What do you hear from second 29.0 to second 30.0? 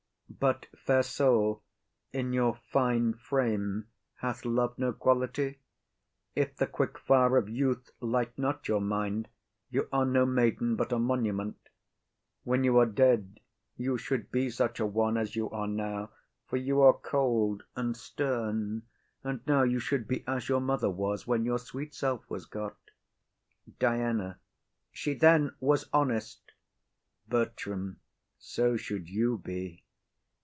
you be.